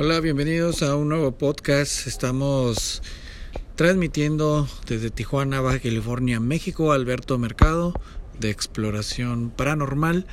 Hola, 0.00 0.20
bienvenidos 0.20 0.84
a 0.84 0.94
un 0.94 1.08
nuevo 1.08 1.32
podcast. 1.32 2.06
Estamos 2.06 3.02
transmitiendo 3.74 4.68
desde 4.86 5.10
Tijuana, 5.10 5.60
Baja 5.60 5.80
California, 5.80 6.38
México, 6.38 6.92
Alberto 6.92 7.36
Mercado 7.36 7.94
de 8.38 8.48
Exploración 8.48 9.50
Paranormal. 9.50 10.24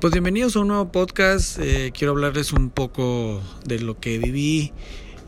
Pues 0.00 0.12
bienvenidos 0.12 0.56
a 0.56 0.60
un 0.62 0.68
nuevo 0.68 0.90
podcast. 0.90 1.60
Eh, 1.60 1.92
quiero 1.96 2.14
hablarles 2.14 2.52
un 2.52 2.68
poco 2.68 3.40
de 3.64 3.78
lo 3.78 4.00
que 4.00 4.18
viví 4.18 4.72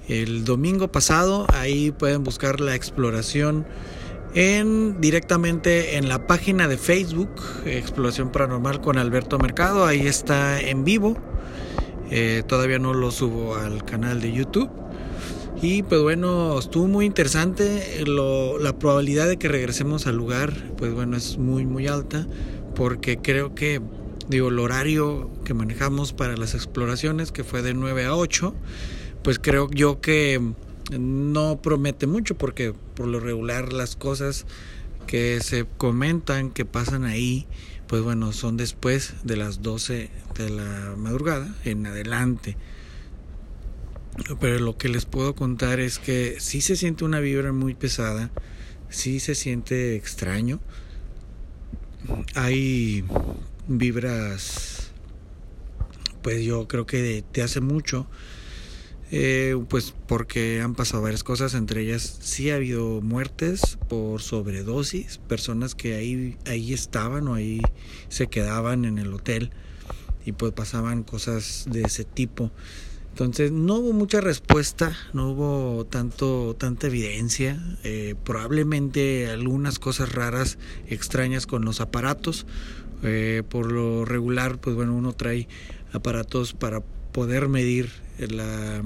el 0.08 0.44
domingo 0.44 0.90
pasado. 0.90 1.46
Ahí 1.52 1.92
pueden 1.92 2.24
buscar 2.24 2.58
la 2.58 2.74
exploración 2.74 3.64
en 4.34 5.00
directamente 5.00 5.98
en 5.98 6.08
la 6.08 6.26
página 6.26 6.66
de 6.66 6.79
Facebook 6.79 7.30
Exploración 7.64 8.32
Paranormal 8.32 8.80
con 8.80 8.98
Alberto 8.98 9.38
Mercado. 9.38 9.86
Ahí 9.86 10.08
está 10.08 10.60
en 10.60 10.82
vivo 10.82 11.16
eh, 12.14 12.42
todavía 12.46 12.79
no 12.79 12.92
lo 12.92 13.10
subo 13.10 13.56
al 13.56 13.87
canal 13.87 14.20
de 14.20 14.32
YouTube. 14.32 14.68
Y 15.62 15.82
pues 15.82 16.02
bueno, 16.02 16.59
estuvo 16.59 16.87
muy 16.87 17.06
interesante. 17.06 18.04
la 18.06 18.78
probabilidad 18.78 19.28
de 19.28 19.38
que 19.38 19.48
regresemos 19.48 20.06
al 20.06 20.16
lugar, 20.16 20.52
pues 20.77 20.92
bueno, 20.92 21.16
es 21.16 21.38
muy, 21.38 21.64
muy 21.64 21.87
alta. 21.87 22.27
Porque 22.74 23.16
creo 23.16 23.54
que, 23.54 23.80
digo, 24.28 24.48
el 24.48 24.59
horario 24.59 25.30
que 25.46 25.54
manejamos 25.54 26.12
para 26.12 26.37
las 26.37 26.54
exploraciones, 26.54 27.32
que 27.32 27.45
fue 27.45 27.62
de 27.62 27.73
9 27.73 28.04
a 28.04 28.15
8, 28.15 28.54
pues 29.23 29.38
creo 29.38 29.70
yo 29.70 30.02
que 30.02 30.38
no 30.90 31.62
promete 31.62 32.06
mucho. 32.06 32.37
Porque 32.37 32.74
por 32.95 33.06
lo 33.06 33.20
regular 33.20 33.73
las 33.73 33.96
cosas 33.96 34.45
que 35.06 35.40
se 35.40 35.65
comentan, 35.79 36.51
que 36.51 36.66
pasan 36.66 37.04
ahí, 37.04 37.46
pues 37.92 38.02
bueno, 38.02 38.32
son 38.32 38.56
después 38.56 39.12
de 39.23 39.37
las 39.37 39.60
12 39.60 40.09
de 40.38 40.48
la 40.48 40.95
madrugada 40.96 41.55
en 41.62 41.87
adelante. 41.87 42.56
Pero 44.41 44.60
lo 44.60 44.78
que 44.78 44.88
les 44.88 45.04
puedo 45.04 45.35
contar 45.35 45.79
es 45.79 45.98
que 45.98 46.37
sí 46.40 46.63
se 46.63 46.76
siente 46.76 47.04
una 47.04 47.20
vibra 47.20 47.52
muy 47.52 47.74
pesada, 47.74 48.30
sí 48.88 49.20
se 49.20 49.35
siente 49.35 49.95
extraño. 49.95 50.59
Hay 52.35 53.04
vibras, 53.68 54.93
pues 56.23 56.43
yo 56.43 56.66
creo 56.68 56.87
que 56.87 57.23
te 57.30 57.43
hace 57.43 57.60
mucho 57.60 58.07
eh, 59.15 59.55
pues 59.68 59.95
porque 60.09 60.63
han 60.63 60.74
pasado 60.74 61.02
varias 61.02 61.23
cosas, 61.23 61.52
entre 61.52 61.82
ellas 61.82 62.18
sí 62.23 62.51
ha 62.51 62.55
habido 62.55 63.02
muertes 63.02 63.79
por 63.91 64.22
sobredosis, 64.22 65.19
personas 65.28 65.75
que 65.75 65.94
ahí, 65.94 66.38
ahí 66.47 66.72
estaban 66.72 67.28
o 67.28 67.34
ahí 67.34 67.60
se 68.09 68.28
quedaban 68.28 68.87
en 68.87 68.97
el 68.97 69.12
hotel 69.12 69.50
y 70.25 70.32
pues 70.32 70.53
pasaban 70.53 71.03
cosas 71.03 71.66
de 71.69 71.82
ese 71.82 72.04
tipo. 72.04 72.50
Entonces 73.10 73.53
no 73.53 73.77
hubo 73.77 73.93
mucha 73.93 74.22
respuesta, 74.22 74.97
no 75.12 75.32
hubo 75.32 75.84
tanto 75.84 76.56
tanta 76.59 76.87
evidencia, 76.87 77.62
eh, 77.84 78.15
probablemente 78.25 79.28
algunas 79.28 79.78
cosas 79.78 80.15
raras, 80.15 80.56
extrañas 80.87 81.47
con 81.47 81.66
los 81.66 81.82
aparatos. 81.82 82.47
Eh, 83.03 83.43
por 83.47 83.71
lo 83.71 84.06
regular, 84.06 84.59
pues 84.59 84.75
bueno, 84.76 84.94
uno 84.94 85.12
trae 85.12 85.49
aparatos 85.93 86.54
para 86.54 86.82
poder 87.12 87.49
medir 87.49 87.91
la, 88.19 88.82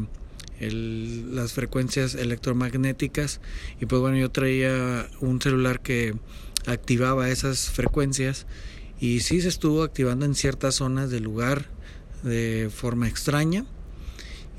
las 0.61 1.53
frecuencias 1.53 2.15
electromagnéticas. 2.15 3.41
Y 3.81 3.87
pues 3.87 4.01
bueno 4.01 4.17
yo 4.19 4.31
traía 4.31 5.09
un 5.21 5.41
celular 5.41 5.81
que 5.81 6.15
activaba 6.67 7.31
esas 7.31 7.71
frecuencias 7.71 8.47
y 9.01 9.21
sí 9.21 9.41
se 9.41 9.49
estuvo 9.49 9.83
activando 9.83 10.25
en 10.25 10.35
ciertas 10.35 10.77
zonas 10.77 11.11
del 11.11 11.25
lugar 11.25 11.67
de 12.23 12.71
forma 12.75 13.09
extraña. 13.09 13.65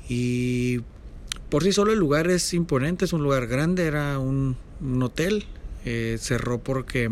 Y 0.08 0.80
por 1.50 1.64
sí 1.64 1.72
solo 1.72 1.92
el 1.92 1.98
lugar 1.98 2.30
es 2.30 2.54
imponente, 2.54 3.04
es 3.04 3.12
un 3.12 3.22
lugar 3.22 3.46
grande, 3.46 3.84
era 3.84 4.18
un, 4.18 4.56
hotel, 5.02 5.44
eh, 5.84 6.16
cerró 6.20 6.58
porque 6.58 7.10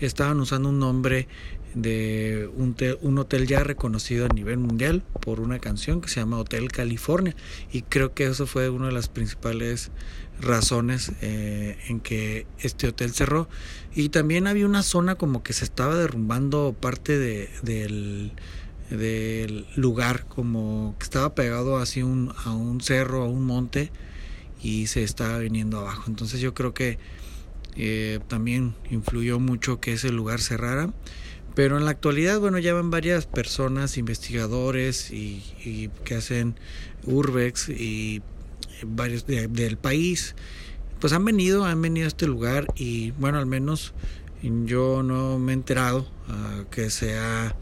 estaban 0.00 0.40
usando 0.40 0.68
un 0.68 0.78
nombre 0.78 1.28
de 1.74 2.50
un, 2.54 2.76
un, 3.00 3.18
hotel 3.18 3.46
ya 3.46 3.64
reconocido 3.64 4.26
a 4.26 4.28
nivel 4.28 4.58
mundial 4.58 5.02
por 5.20 5.40
una 5.40 5.58
canción 5.58 6.00
que 6.00 6.08
se 6.08 6.20
llama 6.20 6.38
Hotel 6.38 6.70
California. 6.70 7.34
Y 7.72 7.82
creo 7.82 8.14
que 8.14 8.26
eso 8.26 8.46
fue 8.46 8.68
una 8.68 8.86
de 8.86 8.92
las 8.92 9.08
principales 9.08 9.90
razones 10.40 11.12
eh, 11.22 11.78
en 11.88 12.00
que 12.00 12.46
este 12.58 12.88
hotel 12.88 13.12
cerró. 13.12 13.48
Y 13.94 14.10
también 14.10 14.46
había 14.46 14.66
una 14.66 14.82
zona 14.82 15.14
como 15.14 15.42
que 15.42 15.52
se 15.52 15.64
estaba 15.64 15.96
derrumbando 15.96 16.74
parte 16.78 17.18
de, 17.18 17.48
del, 17.62 18.32
lugar 19.76 20.26
como 20.26 20.94
que 20.98 21.04
estaba 21.04 21.34
pegado 21.34 21.78
así 21.78 22.02
un, 22.02 22.32
a 22.44 22.50
un 22.52 22.82
cerro 22.82 23.22
a 23.22 23.26
un 23.26 23.44
monte 23.44 23.90
y 24.62 24.86
se 24.88 25.02
estaba 25.02 25.38
viniendo 25.38 25.78
abajo. 25.78 26.04
Entonces 26.08 26.40
yo 26.40 26.52
creo 26.52 26.74
que 26.74 26.98
eh, 27.76 28.20
también 28.28 28.74
influyó 28.90 29.40
mucho 29.40 29.80
que 29.80 29.94
ese 29.94 30.10
lugar 30.10 30.40
cerrara 30.40 30.92
pero 31.54 31.76
en 31.76 31.84
la 31.84 31.90
actualidad, 31.90 32.40
bueno, 32.40 32.58
ya 32.58 32.74
van 32.74 32.90
varias 32.90 33.26
personas, 33.26 33.98
investigadores 33.98 35.10
y, 35.10 35.90
que 36.04 36.14
hacen 36.14 36.54
urbex 37.04 37.68
y 37.68 38.22
varios 38.84 39.26
del 39.26 39.76
país, 39.76 40.34
pues 41.00 41.12
han 41.12 41.24
venido, 41.24 41.64
han 41.64 41.82
venido 41.82 42.06
a 42.06 42.08
este 42.08 42.26
lugar 42.26 42.66
y 42.76 43.10
bueno, 43.12 43.38
al 43.38 43.46
menos 43.46 43.92
yo 44.42 45.02
no 45.02 45.38
me 45.38 45.52
he 45.52 45.54
enterado 45.54 46.08
ah, 46.28 46.64
que 46.70 46.90
se 46.90 47.18
ha 47.18 47.56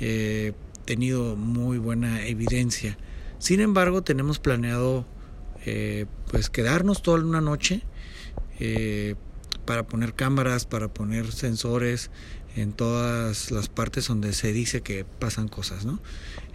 eh, 0.00 0.52
tenido 0.84 1.36
muy 1.36 1.78
buena 1.78 2.26
evidencia. 2.26 2.98
Sin 3.38 3.60
embargo, 3.60 4.02
tenemos 4.02 4.38
planeado 4.38 5.06
eh, 5.66 6.06
pues 6.30 6.50
quedarnos 6.50 7.02
toda 7.02 7.22
una 7.22 7.40
noche 7.40 7.82
eh, 8.60 9.14
para 9.64 9.86
poner 9.86 10.14
cámaras, 10.14 10.66
para 10.66 10.88
poner 10.88 11.32
sensores, 11.32 12.10
en 12.56 12.72
todas 12.72 13.50
las 13.50 13.68
partes 13.68 14.08
donde 14.08 14.32
se 14.32 14.52
dice 14.52 14.82
que 14.82 15.04
pasan 15.04 15.48
cosas, 15.48 15.84
¿no? 15.84 16.00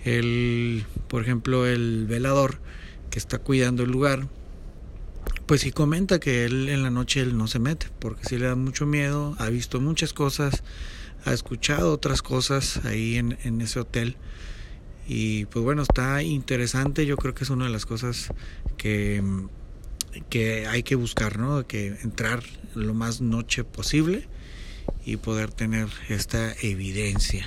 El, 0.04 0.86
por 1.08 1.22
ejemplo, 1.22 1.68
el 1.68 2.06
velador 2.08 2.60
que 3.10 3.20
está 3.20 3.38
cuidando 3.40 3.84
el 3.84 3.92
lugar, 3.92 4.28
pues 5.46 5.62
sí 5.62 5.72
comenta 5.72 6.20
que 6.20 6.46
él 6.46 6.70
en 6.70 6.84
la 6.84 6.90
noche 6.90 7.22
él 7.22 7.38
no 7.38 7.48
se 7.48 7.60
mete, 7.60 7.88
porque 8.00 8.24
sí 8.26 8.38
le 8.38 8.46
da 8.46 8.56
mucho 8.56 8.86
miedo, 8.86 9.36
ha 9.40 9.50
visto 9.50 9.82
muchas 9.82 10.14
cosas, 10.14 10.64
ha 11.26 11.34
escuchado 11.34 11.92
otras 11.92 12.22
cosas 12.22 12.86
ahí 12.86 13.18
en, 13.18 13.38
en 13.44 13.60
ese 13.62 13.80
hotel. 13.80 14.16
Y 15.08 15.46
pues 15.46 15.66
bueno, 15.66 15.82
está 15.82 16.22
interesante, 16.22 17.06
yo 17.06 17.18
creo 17.18 17.34
que 17.34 17.44
es 17.44 17.50
una 17.50 17.66
de 17.66 17.72
las 17.72 17.86
cosas 17.86 18.30
que, 18.78 19.24
que 20.30 20.68
hay 20.68 20.84
que 20.84 20.96
buscar, 20.96 21.40
¿no? 21.40 21.66
Que 21.68 21.88
entrar 22.04 22.44
lo 22.76 22.94
más 22.94 23.20
noche 23.20 23.64
posible 23.64 24.28
y 25.06 25.18
poder 25.18 25.52
tener 25.52 25.88
esta 26.08 26.54
evidencia. 26.62 27.46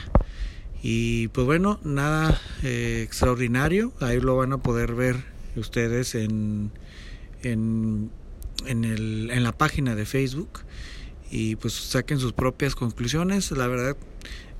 Y 0.83 1.29
pues 1.29 1.47
bueno, 1.47 1.79
nada 1.85 2.41
eh, 2.63 3.03
extraordinario, 3.05 3.93
ahí 4.01 4.21
lo 4.21 4.37
van 4.37 4.53
a 4.53 4.59
poder 4.59 4.95
ver 4.95 5.25
ustedes 5.55 6.15
en, 6.15 6.73
en, 7.43 8.11
en, 8.67 8.85
el, 8.85 9.31
en 9.31 9.43
la 9.45 9.53
página 9.53 9.95
de 9.95 10.07
Facebook 10.07 10.61
y 11.31 11.57
pues 11.57 11.73
saquen 11.73 12.19
sus 12.19 12.33
propias 12.33 12.75
conclusiones. 12.75 13.53
La 13.53 13.69
verdad 13.69 13.97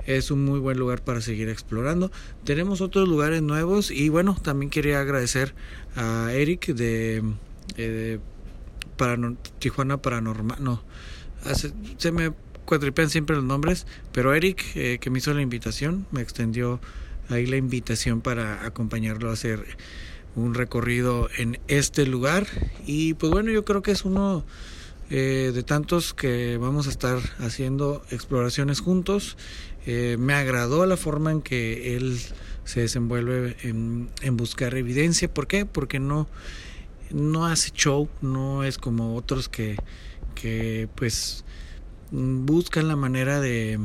es 0.07 0.31
un 0.31 0.45
muy 0.45 0.61
buen 0.61 0.79
lugar 0.79 1.03
para 1.03 1.21
seguir 1.21 1.49
explorando. 1.49 2.13
Tenemos 2.45 2.81
otros 2.81 3.09
lugares 3.09 3.43
nuevos 3.43 3.91
y 3.91 4.09
bueno, 4.09 4.37
también 4.41 4.71
quería 4.71 5.01
agradecer 5.01 5.55
a 5.97 6.33
Eric 6.33 6.67
de, 6.67 7.23
eh, 7.77 8.21
para, 8.97 9.19
Tijuana 9.59 9.97
Paranormal. 9.97 10.63
No, 10.63 10.83
se 11.99 12.13
me 12.13 12.33
cuatripean 12.73 13.11
siempre 13.11 13.37
los 13.37 13.45
nombres, 13.45 13.87
pero 14.13 14.33
Eric, 14.33 14.65
eh, 14.77 14.97
que 14.99 15.11
me 15.11 15.19
hizo 15.19 15.35
la 15.35 15.43
invitación, 15.43 16.07
me 16.11 16.23
extendió 16.23 16.81
ahí 17.29 17.45
la 17.45 17.59
invitación 17.59 18.23
para 18.23 18.65
acompañarlo 18.65 19.29
a 19.29 19.35
hacer 19.35 19.77
un 20.37 20.55
recorrido 20.55 21.29
en 21.37 21.61
este 21.69 22.07
lugar. 22.07 22.47
Y 22.87 23.13
pues 23.13 23.31
bueno, 23.31 23.51
yo 23.51 23.67
creo 23.67 23.83
que 23.83 23.91
es 23.91 24.07
uno 24.07 24.43
eh, 25.11 25.51
de 25.53 25.63
tantos 25.63 26.15
que 26.15 26.57
vamos 26.57 26.87
a 26.87 26.91
estar 26.91 27.19
haciendo 27.41 28.03
exploraciones 28.11 28.81
juntos. 28.81 29.37
Eh, 29.85 30.17
me 30.19 30.33
agradó 30.33 30.87
la 30.87 30.97
forma 30.97 31.31
en 31.31 31.43
que 31.43 31.95
él 31.95 32.19
se 32.65 32.81
desenvuelve 32.81 33.55
en, 33.65 34.09
en 34.23 34.39
buscar 34.39 34.75
evidencia. 34.77 35.29
¿Por 35.29 35.47
qué? 35.47 35.67
Porque 35.67 36.01
no, 36.01 36.27
no 37.11 37.45
hace 37.45 37.71
show, 37.73 38.09
no 38.23 38.65
es 38.65 38.79
como 38.79 39.15
otros 39.15 39.51
que, 39.51 39.77
que 40.35 40.89
pues 40.95 41.45
buscan 42.13 42.89
la 42.89 42.97
manera 42.97 43.41
de 43.41 43.81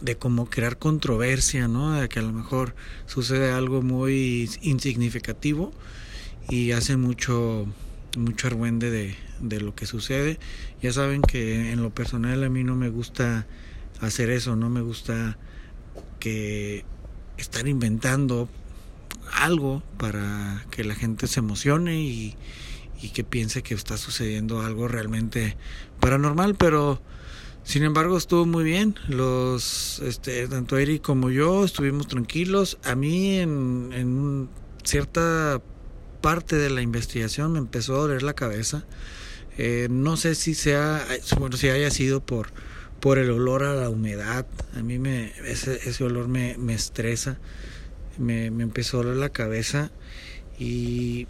de 0.00 0.16
como 0.16 0.48
crear 0.48 0.78
controversia, 0.78 1.68
¿no? 1.68 1.92
De 1.92 2.08
que 2.08 2.20
a 2.20 2.22
lo 2.22 2.32
mejor 2.32 2.74
sucede 3.06 3.50
algo 3.50 3.82
muy 3.82 4.48
insignificativo 4.62 5.72
y 6.48 6.72
hacen 6.72 7.00
mucho 7.00 7.66
mucho 8.16 8.48
de, 8.48 9.16
de 9.40 9.60
lo 9.60 9.74
que 9.74 9.86
sucede. 9.86 10.38
Ya 10.82 10.92
saben 10.92 11.22
que 11.22 11.72
en 11.72 11.82
lo 11.82 11.90
personal 11.90 12.42
a 12.42 12.48
mí 12.48 12.64
no 12.64 12.74
me 12.74 12.88
gusta 12.88 13.46
hacer 14.00 14.30
eso, 14.30 14.56
no 14.56 14.70
me 14.70 14.80
gusta 14.80 15.36
que 16.20 16.84
estar 17.36 17.68
inventando 17.68 18.48
algo 19.32 19.82
para 19.98 20.64
que 20.70 20.84
la 20.84 20.94
gente 20.94 21.26
se 21.26 21.40
emocione 21.40 22.00
y, 22.00 22.34
y 23.00 23.10
que 23.10 23.24
piense 23.24 23.62
que 23.62 23.74
está 23.74 23.96
sucediendo 23.96 24.60
algo 24.60 24.88
realmente 24.88 25.56
paranormal, 26.00 26.54
pero 26.56 27.00
sin 27.64 27.82
embargo 27.84 28.16
estuvo 28.16 28.46
muy 28.46 28.64
bien. 28.64 28.96
Los, 29.08 30.00
este, 30.00 30.48
tanto 30.48 30.78
Eric 30.78 31.02
como 31.02 31.30
yo 31.30 31.64
estuvimos 31.64 32.08
tranquilos. 32.08 32.78
A 32.84 32.94
mí 32.94 33.38
en, 33.38 33.90
en 33.94 34.48
cierta 34.84 35.60
parte 36.20 36.56
de 36.56 36.70
la 36.70 36.82
investigación 36.82 37.52
me 37.52 37.58
empezó 37.58 37.94
a 37.94 37.98
doler 37.98 38.22
la 38.22 38.34
cabeza. 38.34 38.84
Eh, 39.56 39.88
no 39.90 40.16
sé 40.16 40.34
si 40.34 40.54
sea, 40.54 41.04
bueno, 41.38 41.56
si 41.56 41.68
haya 41.68 41.90
sido 41.90 42.24
por, 42.24 42.50
por 43.00 43.18
el 43.18 43.30
olor 43.30 43.64
a 43.64 43.74
la 43.74 43.90
humedad. 43.90 44.46
A 44.76 44.82
mí 44.82 44.98
me, 44.98 45.32
ese, 45.44 45.80
ese 45.88 46.04
olor 46.04 46.28
me, 46.28 46.56
me 46.58 46.74
estresa. 46.74 47.38
Me, 48.18 48.50
me, 48.50 48.62
empezó 48.62 49.00
a 49.00 49.02
doler 49.04 49.16
la 49.16 49.30
cabeza. 49.30 49.90
Y, 50.58 51.26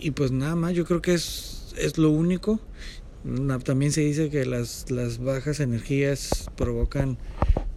y 0.00 0.10
pues 0.12 0.32
nada 0.32 0.56
más, 0.56 0.74
yo 0.74 0.84
creo 0.84 1.02
que 1.02 1.14
es, 1.14 1.74
es 1.78 1.98
lo 1.98 2.10
único. 2.10 2.60
También 3.64 3.92
se 3.92 4.00
dice 4.00 4.30
que 4.30 4.46
las, 4.46 4.90
las 4.90 5.18
bajas 5.18 5.60
energías 5.60 6.50
provocan 6.56 7.18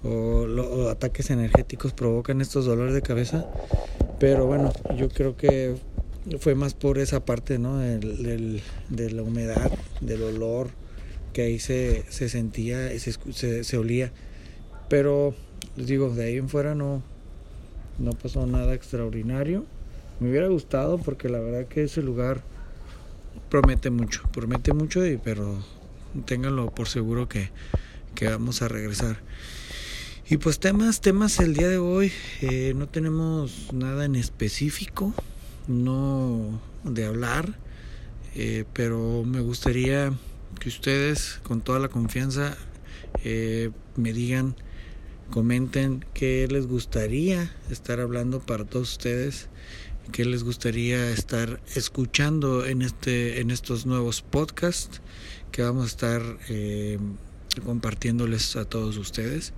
o, 0.03 0.89
ataques 0.89 1.29
energéticos 1.31 1.93
provocan 1.93 2.41
estos 2.41 2.65
dolores 2.65 2.93
de 2.93 3.01
cabeza. 3.01 3.45
Pero 4.19 4.45
bueno, 4.45 4.71
yo 4.97 5.09
creo 5.09 5.35
que 5.35 5.75
fue 6.39 6.55
más 6.55 6.73
por 6.73 6.97
esa 6.97 7.25
parte, 7.25 7.59
¿no? 7.59 7.77
Del, 7.77 8.61
de 8.89 9.11
la 9.11 9.23
humedad, 9.23 9.71
del 9.99 10.23
olor, 10.23 10.69
que 11.33 11.41
ahí 11.41 11.59
se, 11.59 12.05
se 12.09 12.29
sentía, 12.29 12.87
se, 12.99 13.13
se, 13.33 13.63
se, 13.63 13.77
olía. 13.77 14.13
Pero, 14.87 15.35
les 15.75 15.87
digo, 15.87 16.09
de 16.09 16.23
ahí 16.25 16.37
en 16.37 16.47
fuera 16.47 16.73
no, 16.73 17.03
no 17.99 18.11
pasó 18.11 18.45
nada 18.45 18.73
extraordinario. 18.73 19.65
Me 20.19 20.29
hubiera 20.29 20.47
gustado 20.47 20.97
porque 20.97 21.29
la 21.29 21.39
verdad 21.39 21.67
que 21.67 21.83
ese 21.83 22.01
lugar 22.01 22.43
promete 23.49 23.89
mucho, 23.89 24.23
promete 24.31 24.73
mucho, 24.73 25.05
y, 25.05 25.17
pero 25.17 25.57
ténganlo 26.25 26.73
por 26.73 26.87
seguro 26.87 27.27
que, 27.27 27.49
que 28.15 28.27
vamos 28.27 28.61
a 28.61 28.67
regresar. 28.67 29.17
Y 30.29 30.37
pues 30.37 30.59
temas, 30.59 31.01
temas 31.01 31.39
el 31.39 31.53
día 31.53 31.67
de 31.67 31.77
hoy, 31.77 32.11
eh, 32.41 32.73
no 32.75 32.87
tenemos 32.87 33.73
nada 33.73 34.05
en 34.05 34.15
específico, 34.15 35.13
no 35.67 36.61
de 36.83 37.05
hablar, 37.05 37.57
eh, 38.35 38.63
pero 38.73 39.23
me 39.25 39.41
gustaría 39.41 40.13
que 40.59 40.69
ustedes 40.69 41.39
con 41.43 41.61
toda 41.61 41.79
la 41.79 41.89
confianza 41.89 42.57
eh, 43.23 43.71
me 43.95 44.13
digan, 44.13 44.55
comenten 45.29 46.05
qué 46.13 46.47
les 46.49 46.67
gustaría 46.67 47.53
estar 47.69 47.99
hablando 47.99 48.39
para 48.39 48.65
todos 48.65 48.93
ustedes, 48.93 49.49
qué 50.11 50.25
les 50.25 50.43
gustaría 50.43 51.11
estar 51.11 51.61
escuchando 51.75 52.65
en 52.65 52.81
este, 52.81 53.39
en 53.41 53.51
estos 53.51 53.85
nuevos 53.85 54.21
podcasts 54.21 55.01
que 55.51 55.61
vamos 55.61 55.83
a 55.83 55.87
estar 55.87 56.21
compartiéndoles 57.65 58.55
a 58.55 58.65
todos 58.65 58.97
ustedes. 58.97 59.53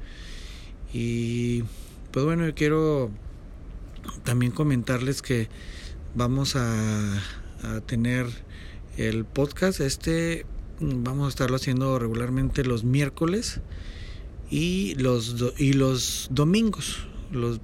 Y 0.93 1.63
pues 2.11 2.25
bueno, 2.25 2.45
yo 2.45 2.53
quiero 2.53 3.11
también 4.23 4.51
comentarles 4.51 5.21
que 5.21 5.49
vamos 6.13 6.55
a, 6.55 7.21
a 7.63 7.81
tener 7.81 8.27
el 8.97 9.25
podcast 9.25 9.81
este 9.81 10.45
vamos 10.79 11.25
a 11.25 11.29
estarlo 11.29 11.55
haciendo 11.55 11.99
regularmente 11.99 12.63
los 12.63 12.83
miércoles 12.83 13.59
y 14.49 14.95
los 14.95 15.35
y 15.57 15.73
los 15.73 16.27
domingos 16.31 17.07
los 17.31 17.59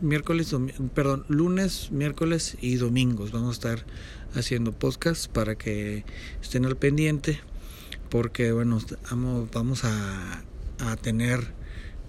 miércoles 0.00 0.54
perdón 0.94 1.24
lunes 1.28 1.90
miércoles 1.90 2.56
y 2.60 2.76
domingos 2.76 3.32
vamos 3.32 3.50
a 3.50 3.52
estar 3.52 3.86
haciendo 4.34 4.72
podcast 4.72 5.30
para 5.30 5.56
que 5.56 6.04
estén 6.42 6.64
al 6.66 6.76
pendiente 6.76 7.40
porque 8.10 8.52
bueno 8.52 8.78
vamos, 9.52 9.84
a, 9.84 10.42
a 10.80 10.96
tener 10.96 11.52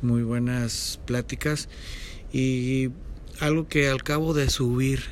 muy 0.01 0.23
buenas 0.23 0.99
pláticas 1.05 1.69
y 2.31 2.89
algo 3.39 3.67
que 3.67 3.89
al 3.89 4.03
cabo 4.03 4.33
de 4.33 4.49
subir 4.49 5.03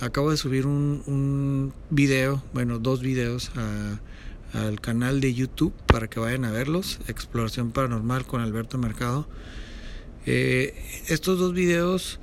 acabo 0.00 0.30
de 0.30 0.36
subir 0.36 0.66
un, 0.66 1.02
un 1.06 1.72
video 1.90 2.42
bueno 2.52 2.78
dos 2.78 3.00
videos 3.00 3.52
al 4.52 4.80
canal 4.80 5.20
de 5.20 5.32
YouTube 5.32 5.72
para 5.86 6.08
que 6.08 6.20
vayan 6.20 6.44
a 6.44 6.50
verlos 6.50 7.00
exploración 7.08 7.72
paranormal 7.72 8.26
con 8.26 8.42
Alberto 8.42 8.76
Mercado 8.78 9.26
eh, 10.26 10.74
estos 11.08 11.38
dos 11.38 11.54
videos 11.54 12.20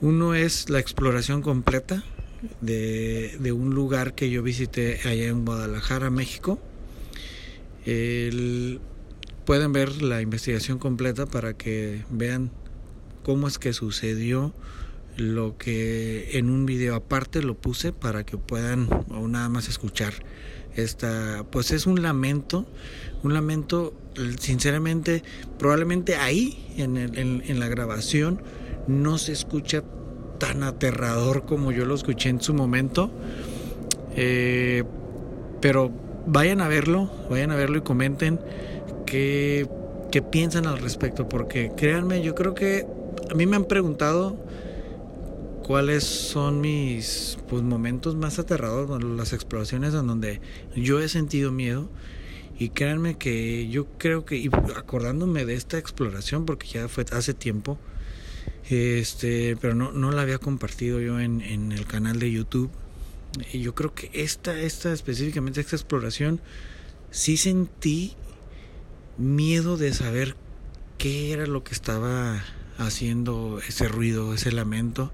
uno 0.00 0.34
es 0.34 0.68
la 0.68 0.80
exploración 0.80 1.40
completa 1.40 2.04
de, 2.60 3.52
un 3.52 3.74
lugar 3.74 4.14
que 4.14 4.28
yo 4.28 4.42
visité 4.42 5.00
allá 5.04 5.28
en 5.28 5.44
Guadalajara 5.44 6.10
México. 6.10 6.58
Pueden 9.44 9.72
ver 9.72 10.00
la 10.00 10.22
investigación 10.22 10.78
completa 10.78 11.26
para 11.26 11.54
que 11.54 12.02
vean 12.08 12.50
cómo 13.22 13.46
es 13.46 13.58
que 13.58 13.74
sucedió 13.74 14.54
lo 15.16 15.58
que 15.58 16.38
en 16.38 16.48
un 16.48 16.64
video 16.64 16.94
aparte 16.94 17.42
lo 17.42 17.54
puse 17.54 17.92
para 17.92 18.24
que 18.24 18.38
puedan 18.38 18.88
o 19.10 19.28
nada 19.28 19.48
más 19.50 19.68
escuchar 19.68 20.14
esta 20.76 21.44
pues 21.50 21.70
es 21.70 21.86
un 21.86 22.02
lamento 22.02 22.66
un 23.22 23.34
lamento 23.34 23.94
sinceramente 24.38 25.22
probablemente 25.58 26.16
ahí 26.16 26.74
en, 26.76 27.60
la 27.60 27.68
grabación 27.68 28.42
no 28.86 29.18
se 29.18 29.32
escucha 29.32 29.82
tan 30.38 30.62
aterrador 30.62 31.46
como 31.46 31.72
yo 31.72 31.86
lo 31.86 31.94
escuché 31.94 32.28
en 32.28 32.40
su 32.40 32.52
momento. 32.52 33.10
Eh, 34.16 34.84
pero 35.60 35.90
vayan 36.26 36.60
a 36.60 36.68
verlo 36.68 37.10
vayan 37.30 37.50
a 37.50 37.56
verlo 37.56 37.78
y 37.78 37.80
comenten 37.80 38.38
qué, 39.06 39.66
qué 40.10 40.22
piensan 40.22 40.66
al 40.66 40.78
respecto, 40.78 41.28
porque 41.28 41.72
créanme, 41.76 42.22
yo 42.22 42.34
creo 42.34 42.54
que 42.54 42.86
a 43.30 43.34
mí 43.34 43.46
me 43.46 43.56
han 43.56 43.64
preguntado 43.64 44.36
cuáles 45.64 46.04
son 46.04 46.60
mis 46.60 47.38
pues, 47.48 47.62
momentos 47.62 48.14
más 48.16 48.38
aterradores, 48.38 49.02
las 49.02 49.32
exploraciones 49.32 49.94
en 49.94 50.06
donde 50.06 50.42
yo 50.76 51.00
he 51.00 51.08
sentido 51.08 51.50
miedo. 51.50 51.90
Y 52.56 52.68
créanme 52.68 53.18
que 53.18 53.68
yo 53.68 53.86
creo 53.98 54.24
que, 54.24 54.36
y 54.36 54.48
acordándome 54.76 55.44
de 55.44 55.54
esta 55.54 55.76
exploración, 55.78 56.46
porque 56.46 56.68
ya 56.68 56.86
fue 56.86 57.04
hace 57.10 57.34
tiempo, 57.34 57.78
este, 58.70 59.56
pero 59.56 59.74
no, 59.74 59.90
no 59.90 60.12
la 60.12 60.22
había 60.22 60.38
compartido 60.38 61.00
yo 61.00 61.18
en, 61.18 61.40
en 61.40 61.72
el 61.72 61.86
canal 61.86 62.20
de 62.20 62.30
YouTube. 62.30 62.70
Y 63.52 63.60
yo 63.60 63.74
creo 63.74 63.92
que 63.92 64.10
esta, 64.12 64.56
esta 64.60 64.92
específicamente, 64.92 65.60
esta 65.60 65.74
exploración, 65.74 66.40
sí 67.10 67.36
sentí 67.36 68.14
miedo 69.18 69.76
de 69.76 69.92
saber 69.94 70.36
qué 70.98 71.32
era 71.32 71.46
lo 71.46 71.64
que 71.64 71.72
estaba 71.72 72.44
haciendo 72.78 73.60
ese 73.66 73.88
ruido, 73.88 74.34
ese 74.34 74.52
lamento. 74.52 75.10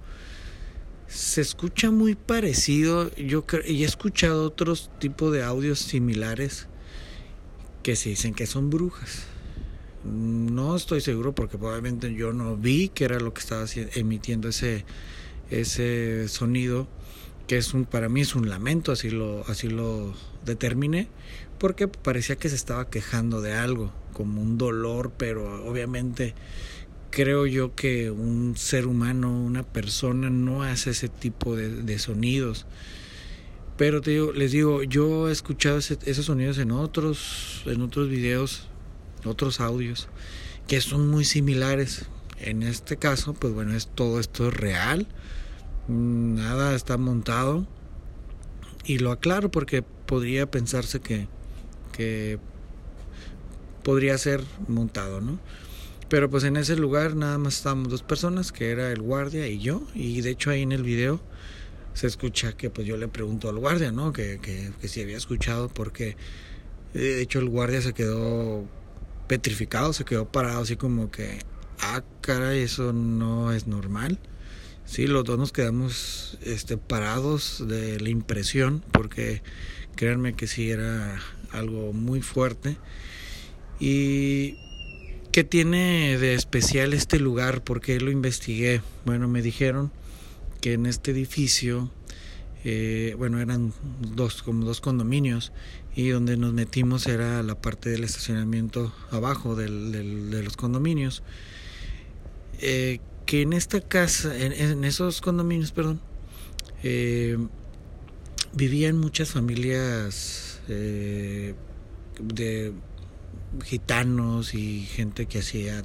Se 1.10 1.40
escucha 1.40 1.90
muy 1.90 2.14
parecido, 2.14 3.10
yo 3.16 3.44
y 3.66 3.82
he 3.82 3.84
escuchado 3.84 4.44
otros 4.44 4.92
tipos 5.00 5.32
de 5.32 5.42
audios 5.42 5.80
similares 5.80 6.68
que 7.82 7.96
se 7.96 8.10
dicen 8.10 8.32
que 8.32 8.46
son 8.46 8.70
brujas. 8.70 9.24
No 10.04 10.76
estoy 10.76 11.00
seguro 11.00 11.34
porque 11.34 11.58
probablemente 11.58 12.14
yo 12.14 12.32
no 12.32 12.56
vi 12.56 12.90
que 12.90 13.04
era 13.06 13.18
lo 13.18 13.34
que 13.34 13.40
estaba 13.40 13.64
emitiendo 13.96 14.48
ese, 14.48 14.84
ese 15.50 16.28
sonido, 16.28 16.86
que 17.48 17.56
es 17.56 17.74
un, 17.74 17.86
para 17.86 18.08
mí 18.08 18.20
es 18.20 18.36
un 18.36 18.48
lamento, 18.48 18.92
así 18.92 19.10
lo, 19.10 19.44
así 19.48 19.68
lo 19.68 20.14
determiné, 20.44 21.08
porque 21.58 21.88
parecía 21.88 22.36
que 22.36 22.48
se 22.48 22.54
estaba 22.54 22.88
quejando 22.88 23.40
de 23.40 23.54
algo, 23.54 23.92
como 24.12 24.40
un 24.40 24.58
dolor, 24.58 25.10
pero 25.18 25.64
obviamente 25.68 26.34
creo 27.10 27.46
yo 27.46 27.74
que 27.74 28.10
un 28.10 28.56
ser 28.56 28.86
humano, 28.86 29.30
una 29.30 29.62
persona 29.62 30.30
no 30.30 30.62
hace 30.62 30.90
ese 30.90 31.08
tipo 31.08 31.56
de, 31.56 31.68
de 31.70 31.98
sonidos. 31.98 32.66
Pero 33.76 34.00
te 34.00 34.10
digo, 34.12 34.32
les 34.32 34.52
digo, 34.52 34.82
yo 34.82 35.28
he 35.28 35.32
escuchado 35.32 35.78
esos 35.78 36.24
sonidos 36.24 36.58
en 36.58 36.70
otros, 36.70 37.62
en 37.66 37.80
otros 37.80 38.08
videos, 38.08 38.68
otros 39.24 39.60
audios, 39.60 40.08
que 40.66 40.80
son 40.80 41.08
muy 41.08 41.24
similares. 41.24 42.06
En 42.38 42.62
este 42.62 42.96
caso, 42.96 43.34
pues 43.34 43.52
bueno, 43.52 43.74
es 43.74 43.86
todo 43.86 44.20
esto 44.20 44.48
es 44.48 44.54
real, 44.54 45.06
nada 45.88 46.74
está 46.74 46.96
montado. 46.98 47.66
Y 48.84 48.98
lo 48.98 49.12
aclaro 49.12 49.50
porque 49.50 49.82
podría 49.82 50.50
pensarse 50.50 51.00
que 51.00 51.28
que 51.90 52.38
podría 53.82 54.16
ser 54.18 54.42
montado, 54.68 55.20
¿no? 55.20 55.38
Pero 56.10 56.28
pues 56.28 56.42
en 56.42 56.56
ese 56.56 56.74
lugar 56.74 57.14
nada 57.14 57.38
más 57.38 57.58
estábamos 57.58 57.88
dos 57.88 58.02
personas, 58.02 58.50
que 58.50 58.70
era 58.70 58.90
el 58.90 59.00
guardia 59.00 59.46
y 59.46 59.60
yo, 59.60 59.86
y 59.94 60.20
de 60.22 60.30
hecho 60.30 60.50
ahí 60.50 60.62
en 60.62 60.72
el 60.72 60.82
video 60.82 61.20
se 61.94 62.08
escucha 62.08 62.52
que 62.52 62.68
pues 62.68 62.84
yo 62.84 62.96
le 62.96 63.06
pregunto 63.06 63.48
al 63.48 63.58
guardia, 63.58 63.92
¿no? 63.92 64.12
Que, 64.12 64.40
que, 64.40 64.88
si 64.88 65.00
había 65.02 65.16
escuchado, 65.16 65.68
porque 65.68 66.16
de 66.94 67.22
hecho 67.22 67.38
el 67.38 67.48
guardia 67.48 67.80
se 67.80 67.92
quedó 67.92 68.68
petrificado, 69.28 69.92
se 69.92 70.04
quedó 70.04 70.26
parado 70.26 70.62
así 70.62 70.74
como 70.74 71.12
que, 71.12 71.38
ah, 71.80 72.02
caray, 72.22 72.62
eso 72.62 72.92
no 72.92 73.52
es 73.52 73.68
normal. 73.68 74.18
sí, 74.86 75.06
los 75.06 75.24
dos 75.24 75.38
nos 75.38 75.52
quedamos 75.52 76.38
este, 76.42 76.76
parados 76.76 77.64
de 77.68 78.00
la 78.00 78.08
impresión, 78.08 78.82
porque 78.90 79.42
créanme 79.94 80.34
que 80.34 80.48
sí 80.48 80.70
era 80.70 81.20
algo 81.52 81.92
muy 81.92 82.20
fuerte. 82.20 82.78
Y 83.78 84.56
¿qué 85.32 85.44
tiene 85.44 86.18
de 86.18 86.34
especial 86.34 86.92
este 86.92 87.18
lugar? 87.18 87.62
Porque 87.62 88.00
lo 88.00 88.10
investigué. 88.10 88.82
Bueno, 89.04 89.28
me 89.28 89.42
dijeron 89.42 89.90
que 90.60 90.74
en 90.74 90.86
este 90.86 91.10
edificio, 91.12 91.90
eh, 92.64 93.14
bueno, 93.18 93.40
eran 93.40 93.72
dos, 94.14 94.42
como 94.42 94.64
dos 94.64 94.80
condominios, 94.80 95.52
y 95.94 96.08
donde 96.08 96.36
nos 96.36 96.52
metimos 96.52 97.06
era 97.06 97.42
la 97.42 97.60
parte 97.60 97.90
del 97.90 98.04
estacionamiento 98.04 98.92
abajo 99.10 99.56
del, 99.56 100.30
de 100.30 100.42
los 100.42 100.56
condominios. 100.56 101.22
Eh, 102.60 103.00
que 103.26 103.42
en 103.42 103.52
esta 103.52 103.80
casa, 103.80 104.36
en, 104.36 104.84
esos 104.84 105.20
condominios, 105.20 105.70
perdón, 105.72 106.00
eh, 106.82 107.38
vivían 108.52 108.98
muchas 108.98 109.30
familias 109.30 110.60
eh, 110.68 111.54
de 112.20 112.72
gitanos 113.64 114.54
y 114.54 114.82
gente 114.82 115.26
que 115.26 115.40
hacía 115.40 115.84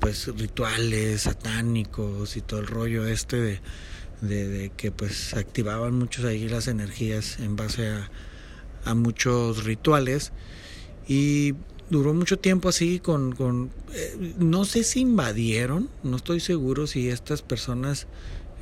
pues 0.00 0.28
rituales 0.36 1.22
satánicos 1.22 2.36
y 2.36 2.40
todo 2.40 2.60
el 2.60 2.66
rollo 2.66 3.06
este 3.06 3.60
de, 4.20 4.72
que 4.76 4.90
pues 4.90 5.34
activaban 5.34 5.94
muchos 5.94 6.24
ahí 6.24 6.48
las 6.48 6.68
energías 6.68 7.38
en 7.38 7.56
base 7.56 7.88
a, 7.88 8.10
a 8.84 8.94
muchos 8.94 9.64
rituales. 9.64 10.32
Y 11.06 11.54
duró 11.90 12.12
mucho 12.14 12.38
tiempo 12.38 12.68
así 12.68 13.00
con, 13.00 13.34
con 13.34 13.70
eh, 13.94 14.34
no 14.38 14.64
sé 14.64 14.84
si 14.84 15.00
invadieron, 15.00 15.88
no 16.02 16.16
estoy 16.16 16.40
seguro 16.40 16.86
si 16.86 17.08
estas 17.08 17.42
personas 17.42 18.06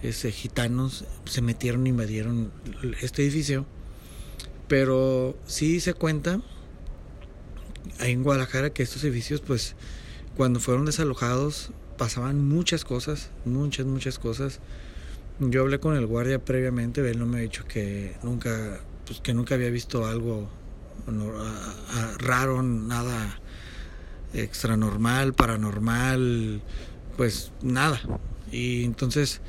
este, 0.03 0.31
gitanos 0.31 1.05
se 1.25 1.43
metieron, 1.43 1.87
invadieron 1.87 2.53
este 3.01 3.23
edificio, 3.23 3.67
pero 4.69 5.37
sí 5.47 5.81
se 5.81 5.95
cuenta 5.95 6.41
en 8.01 8.23
Guadalajara 8.23 8.71
que 8.71 8.83
estos 8.83 9.05
edificios 9.05 9.41
pues 9.41 9.75
cuando 10.37 10.61
fueron 10.61 10.87
desalojados 10.87 11.71
pasaban 11.97 12.47
muchas 12.47 12.85
cosas, 12.85 13.31
muchas, 13.45 13.87
muchas 13.87 14.19
cosas. 14.19 14.61
Yo 15.39 15.63
hablé 15.63 15.81
con 15.81 15.97
el 15.97 16.07
guardia 16.07 16.39
previamente, 16.39 17.09
él 17.09 17.19
no 17.19 17.27
me 17.27 17.39
ha 17.39 17.41
dicho 17.43 17.65
que 17.67 18.17
nunca, 18.23 18.81
pues 19.07 19.21
que 19.21 19.35
nunca 19.35 19.55
había 19.55 19.71
visto 19.71 20.07
algo 20.07 20.49
raro, 22.19 22.63
nada 22.63 23.39
extra 24.35 24.77
normal, 24.77 25.35
paranormal, 25.35 26.63
pues 27.17 27.53
nada. 27.63 28.01
Y 28.51 28.85
entonces 28.85 29.41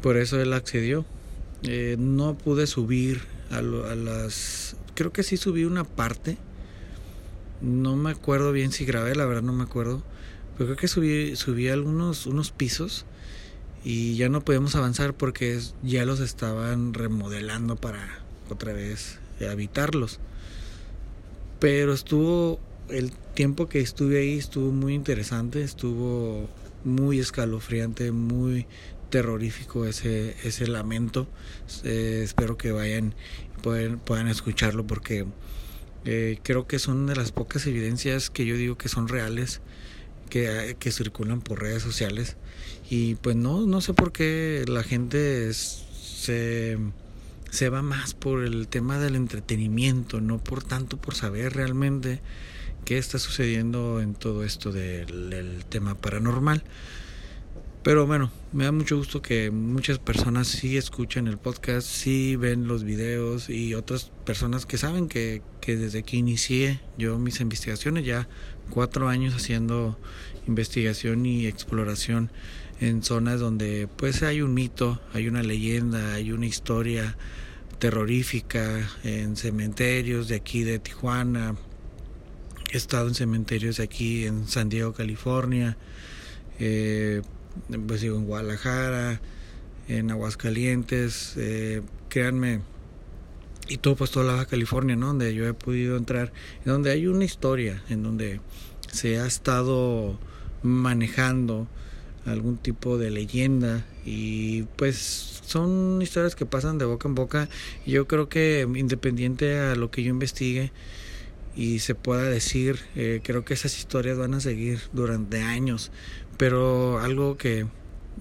por 0.00 0.16
eso 0.16 0.40
él 0.40 0.52
accedió. 0.52 1.04
Eh, 1.62 1.96
no 1.98 2.36
pude 2.36 2.66
subir 2.66 3.22
a, 3.50 3.58
a, 3.58 3.62
las... 3.94 4.76
Creo 4.94 5.12
que 5.12 5.22
sí 5.22 5.36
subí 5.36 5.64
una 5.64 5.84
parte. 5.84 6.36
No 7.62 7.96
me 7.96 8.10
acuerdo 8.10 8.52
bien 8.52 8.72
si 8.72 8.84
grabé, 8.84 9.14
la 9.14 9.24
verdad 9.24 9.42
no 9.42 9.52
me 9.52 9.62
acuerdo. 9.62 10.02
Pero 10.58 10.66
creo 10.66 10.76
que 10.76 10.88
subí, 10.88 11.36
subí 11.36 11.68
algunos 11.68 12.26
unos 12.26 12.50
pisos 12.50 13.06
y 13.84 14.16
ya 14.16 14.28
no 14.28 14.44
podíamos 14.44 14.74
avanzar 14.74 15.14
porque 15.14 15.60
ya 15.82 16.04
los 16.04 16.20
estaban 16.20 16.92
remodelando 16.92 17.76
para 17.76 18.18
otra 18.50 18.72
vez 18.72 19.20
habitarlos. 19.48 20.18
Pero 21.60 21.92
estuvo, 21.92 22.58
el 22.88 23.12
tiempo 23.34 23.68
que 23.68 23.80
estuve 23.80 24.18
ahí 24.18 24.38
estuvo 24.38 24.72
muy 24.72 24.94
interesante, 24.94 25.62
estuvo 25.62 26.48
muy 26.84 27.20
escalofriante, 27.20 28.10
muy 28.10 28.66
terrorífico 29.10 29.86
ese, 29.86 30.36
ese 30.42 30.66
lamento. 30.66 31.28
Eh, 31.84 32.22
espero 32.24 32.56
que 32.56 32.72
vayan 32.72 33.14
puedan, 33.62 34.00
puedan 34.00 34.28
escucharlo 34.28 34.86
porque 34.86 35.26
eh, 36.04 36.38
creo 36.42 36.66
que 36.66 36.78
son 36.78 37.06
de 37.06 37.16
las 37.16 37.32
pocas 37.32 37.66
evidencias 37.66 38.30
que 38.30 38.46
yo 38.46 38.56
digo 38.56 38.76
que 38.76 38.88
son 38.88 39.08
reales, 39.08 39.60
que, 40.30 40.76
que 40.78 40.92
circulan 40.92 41.40
por 41.40 41.60
redes 41.60 41.82
sociales. 41.82 42.36
Y 42.90 43.16
pues 43.16 43.36
no, 43.36 43.66
no 43.66 43.80
sé 43.80 43.94
por 43.94 44.12
qué 44.12 44.64
la 44.66 44.82
gente 44.82 45.52
se 45.54 46.78
se 47.52 47.68
va 47.68 47.82
más 47.82 48.14
por 48.14 48.44
el 48.44 48.66
tema 48.66 48.98
del 48.98 49.14
entretenimiento, 49.14 50.22
no 50.22 50.38
por 50.38 50.64
tanto 50.64 50.96
por 50.96 51.14
saber 51.14 51.52
realmente 51.52 52.22
qué 52.86 52.96
está 52.96 53.18
sucediendo 53.18 54.00
en 54.00 54.14
todo 54.14 54.42
esto 54.42 54.72
del, 54.72 55.62
tema 55.68 55.94
paranormal. 55.94 56.64
Pero 57.82 58.06
bueno, 58.06 58.30
me 58.52 58.64
da 58.64 58.70
mucho 58.70 58.96
gusto 58.96 59.22
que 59.22 59.50
muchas 59.50 59.98
personas 59.98 60.46
sí 60.46 60.76
escuchan 60.76 61.26
el 61.26 61.36
podcast, 61.36 61.88
sí 61.88 62.36
ven 62.36 62.68
los 62.68 62.84
videos 62.84 63.50
y 63.50 63.74
otras 63.74 64.12
personas 64.24 64.66
que 64.66 64.78
saben 64.78 65.08
que, 65.08 65.42
que 65.60 65.76
desde 65.76 66.04
que 66.04 66.16
inicié 66.16 66.80
yo 66.96 67.18
mis 67.18 67.40
investigaciones, 67.40 68.04
ya 68.04 68.28
cuatro 68.70 69.08
años 69.08 69.34
haciendo 69.34 69.98
investigación 70.46 71.26
y 71.26 71.46
exploración 71.46 72.30
en 72.80 73.02
zonas 73.02 73.40
donde 73.40 73.88
pues 73.96 74.22
hay 74.22 74.42
un 74.42 74.54
mito, 74.54 75.00
hay 75.12 75.26
una 75.26 75.42
leyenda, 75.42 76.14
hay 76.14 76.30
una 76.30 76.46
historia 76.46 77.16
terrorífica 77.80 78.88
en 79.02 79.36
cementerios 79.36 80.28
de 80.28 80.36
aquí 80.36 80.62
de 80.62 80.78
Tijuana. 80.78 81.56
He 82.72 82.76
estado 82.76 83.08
en 83.08 83.16
cementerios 83.16 83.78
de 83.78 83.82
aquí 83.82 84.24
en 84.24 84.46
San 84.46 84.68
Diego, 84.68 84.92
California, 84.92 85.76
eh, 86.60 87.22
pues 87.86 88.00
digo 88.00 88.16
en 88.16 88.26
Guadalajara, 88.26 89.20
en 89.88 90.10
Aguascalientes, 90.10 91.34
eh, 91.36 91.82
créanme, 92.08 92.60
y 93.68 93.78
todo 93.78 93.96
pues 93.96 94.10
toda 94.10 94.26
la 94.26 94.32
Baja 94.32 94.46
California, 94.46 94.96
¿no? 94.96 95.08
Donde 95.08 95.34
yo 95.34 95.46
he 95.46 95.54
podido 95.54 95.96
entrar, 95.96 96.32
donde 96.64 96.90
hay 96.90 97.06
una 97.06 97.24
historia, 97.24 97.82
en 97.88 98.02
donde 98.02 98.40
se 98.90 99.18
ha 99.18 99.26
estado 99.26 100.18
manejando 100.62 101.66
algún 102.26 102.56
tipo 102.56 102.98
de 102.98 103.10
leyenda 103.10 103.84
y 104.04 104.62
pues 104.76 105.40
son 105.44 106.00
historias 106.00 106.36
que 106.36 106.46
pasan 106.46 106.78
de 106.78 106.84
boca 106.84 107.08
en 107.08 107.14
boca 107.14 107.48
yo 107.84 108.06
creo 108.06 108.28
que 108.28 108.66
independiente 108.76 109.58
a 109.58 109.74
lo 109.74 109.90
que 109.90 110.04
yo 110.04 110.10
investigue 110.10 110.70
y 111.56 111.80
se 111.80 111.94
pueda 111.94 112.22
decir 112.22 112.78
eh, 112.94 113.20
creo 113.24 113.44
que 113.44 113.54
esas 113.54 113.76
historias 113.76 114.18
van 114.18 114.34
a 114.34 114.40
seguir 114.40 114.80
durante 114.92 115.42
años 115.42 115.90
pero 116.42 116.98
algo 116.98 117.36
que 117.36 117.68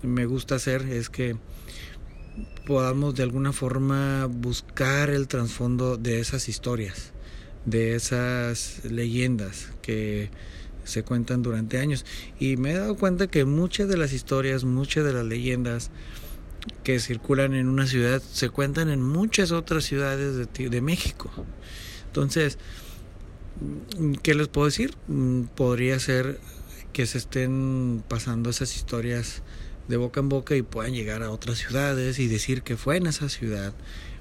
me 0.04 0.28
gusta 0.28 0.54
hacer 0.54 0.84
es 0.84 1.10
que 1.10 1.38
podamos 2.68 3.16
de 3.16 3.24
alguna 3.24 3.51
forma 3.51 4.28
buscar 4.28 5.10
el 5.10 5.28
trasfondo 5.28 5.98
de 5.98 6.20
esas 6.20 6.48
historias 6.48 7.13
de 7.66 7.96
esas 7.96 8.86
leyendas 8.86 9.70
que 9.82 10.30
se 10.84 11.01
cuentan 11.01 11.42
durante 11.42 11.80
años. 11.80 12.06
Y 12.40 12.58
me 12.58 12.74
he 12.74 12.78
dado 12.78 12.96
cuenta 12.96 13.25
que 13.25 13.44
muchas 13.44 13.88
de 13.88 13.98
las 13.98 14.13
historias, 14.13 14.66
muchas 14.66 15.04
de 15.04 15.13
las 15.13 15.25
leyendas 15.25 15.90
que 16.84 17.00
circulan 17.00 17.56
en 17.56 17.68
una 17.68 17.88
ciudad 17.88 18.22
se 18.22 18.50
cuentan 18.50 18.92
en 18.92 19.01
muchas 19.01 19.51
otras 19.51 19.84
ciudades 19.84 20.48
de, 20.54 20.70
de 20.70 20.82
México. 20.82 21.32
Entonces, 22.06 22.60
¿qué 24.22 24.36
les 24.36 24.48
puedo 24.48 24.68
decir? 24.68 24.94
Mm, 25.08 25.46
podría 25.56 26.00
ser 26.00 26.40
que 26.91 27.05
se 27.05 27.17
estén 27.17 28.03
pasando 28.07 28.50
esas 28.50 28.75
historias 28.75 29.41
de 29.88 29.98
boca 29.98 30.19
en 30.19 30.29
boca 30.29 30.55
y 30.55 30.62
puedan 30.62 30.93
llegar 30.93 31.24
a 31.24 31.31
otras 31.31 31.57
ciudades 31.57 32.19
y 32.19 32.27
decir 32.27 32.62
que 32.62 32.77
fue 32.77 32.98
en 32.98 33.07
esa 33.07 33.29
ciudad 33.29 33.74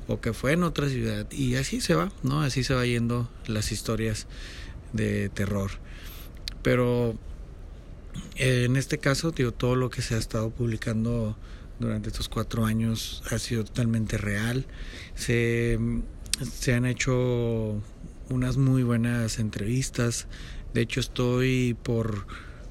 o 0.08 0.20
que 0.20 0.32
fue 0.32 0.52
en 0.52 0.64
otra 0.64 0.88
ciudad 0.88 1.30
y 1.30 1.54
así 1.54 1.80
se 1.80 1.94
va, 1.94 2.10
¿no? 2.22 2.42
Así 2.42 2.64
se 2.64 2.74
va 2.74 2.84
yendo 2.84 3.30
las 3.46 3.70
historias 3.70 4.26
de 4.92 5.28
terror. 5.28 5.70
Pero 6.62 7.16
eh, 8.36 8.64
en 8.64 8.76
este 8.76 8.98
caso, 8.98 9.30
digo, 9.30 9.52
todo 9.52 9.76
lo 9.76 9.90
que 9.90 10.02
se 10.02 10.14
ha 10.14 10.18
estado 10.18 10.50
publicando 10.50 11.36
durante 11.78 12.08
estos 12.08 12.28
cuatro 12.28 12.64
años 12.64 13.22
ha 13.30 13.38
sido 13.38 13.64
totalmente 13.64 14.18
real. 14.18 14.66
Se, 15.14 15.78
se 16.52 16.74
han 16.74 16.86
hecho 16.86 17.80
unas 18.28 18.56
muy 18.56 18.82
buenas 18.82 19.38
entrevistas. 19.38 20.26
De 20.74 20.82
hecho, 20.82 21.00
estoy 21.00 21.76
por 21.82 22.26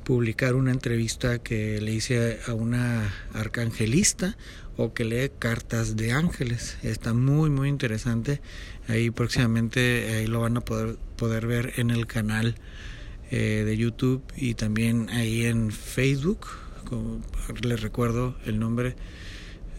publicar 0.09 0.55
una 0.55 0.71
entrevista 0.71 1.37
que 1.37 1.79
le 1.79 1.91
hice 1.91 2.39
a 2.47 2.55
una 2.55 3.13
arcangelista 3.31 4.37
o 4.75 4.91
que 4.91 5.05
lee 5.05 5.29
cartas 5.37 5.97
de 5.97 6.13
ángeles. 6.13 6.79
Está 6.81 7.13
muy 7.13 7.51
muy 7.51 7.69
interesante. 7.69 8.41
Ahí 8.87 9.11
próximamente 9.11 10.15
ahí 10.15 10.25
lo 10.25 10.39
van 10.39 10.57
a 10.57 10.61
poder 10.61 10.97
poder 11.15 11.45
ver 11.45 11.73
en 11.77 11.91
el 11.91 12.07
canal 12.07 12.55
eh, 13.29 13.61
de 13.63 13.77
YouTube 13.77 14.23
y 14.35 14.55
también 14.55 15.11
ahí 15.11 15.45
en 15.45 15.69
Facebook. 15.69 16.47
Como 16.85 17.21
les 17.61 17.79
recuerdo 17.79 18.35
el 18.47 18.57
nombre 18.57 18.95